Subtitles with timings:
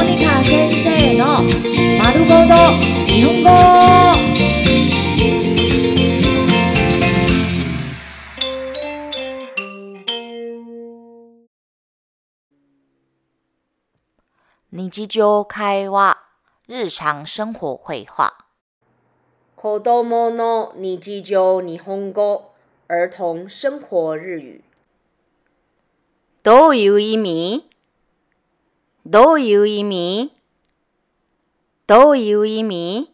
[0.00, 1.42] モニカ先生の
[2.02, 2.54] 丸ごと
[3.06, 3.50] 日本語。
[14.72, 16.18] 日常会話、
[16.68, 18.34] 日常生活会話。
[19.56, 22.52] 子供の日常日本語、
[22.88, 24.62] 儿童生活日語。
[26.42, 27.69] どういう意味
[29.11, 30.33] どういう意味？
[31.85, 33.13] どういう意味？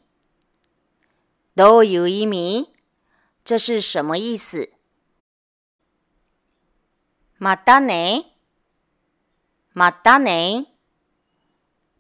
[1.56, 2.70] どういう意味？
[3.44, 4.70] 这是什么意思？
[7.40, 8.26] またね？
[9.74, 10.68] またね？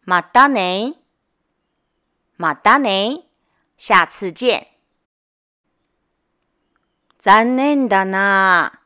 [0.05, 0.93] またね？
[2.37, 3.23] またね？
[3.77, 4.67] 下次见。
[7.17, 8.79] 残念だな。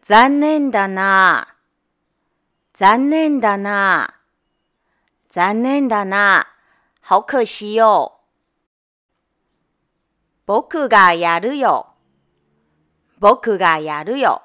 [0.00, 1.53] 残念だな。
[2.76, 4.14] 残念だな。
[5.28, 6.48] 残念だな。
[7.08, 8.18] 好可惜よ。
[10.44, 11.94] 僕がやるよ。
[13.20, 14.42] 僕がやるよ。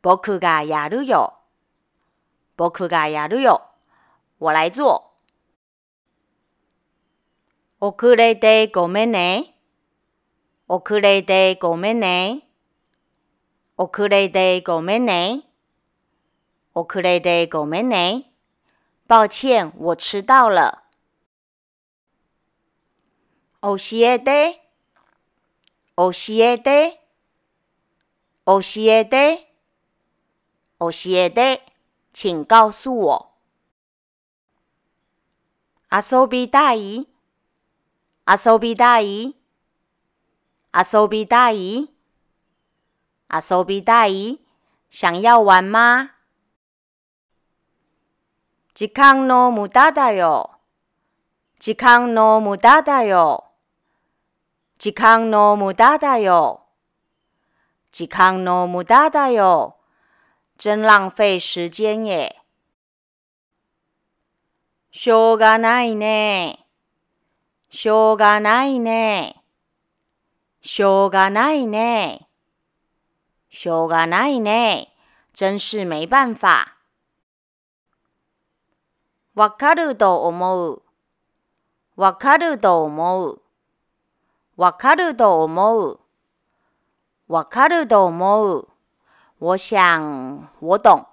[0.00, 1.34] 僕がやるよ。
[2.56, 3.62] 僕がやるよ。
[4.38, 5.10] 我来做。
[7.80, 9.56] 遅れてごめんね。
[10.68, 12.46] 遅れてごめんね。
[13.76, 15.45] 遅れてごめんね。
[16.78, 18.30] 遅れてごめんね。
[19.08, 20.82] 抱歉，我迟到了。
[23.62, 24.60] 教えて。
[25.96, 27.00] 教えて。
[28.44, 29.48] 教えて。
[30.78, 31.62] 教えて。
[32.12, 33.30] 请告诉我。
[35.90, 37.08] 遊びたい。
[38.28, 39.34] 遊びたい
[40.74, 41.88] 遊びたい
[43.30, 44.40] 遊びたい
[44.90, 46.15] 想要玩吗？
[48.76, 50.50] 時間の無駄だよ。
[51.58, 53.44] 時間の無駄だよ。
[54.78, 56.60] 時間の無駄だよ。
[57.90, 59.78] 時間の無駄だよ。
[60.58, 62.36] 真浪費時間耶。
[64.92, 66.66] しょうがないね。
[67.70, 69.42] しょうがないね。
[70.60, 72.28] しょうがないね。
[73.48, 74.92] しょうがないね。
[75.32, 76.75] 真是没办法。
[79.36, 80.82] わかると思う。
[81.94, 83.42] わかると思う。
[84.56, 86.00] わかると思う。
[87.28, 88.68] わかると思う。
[89.38, 91.06] 我想，我懂。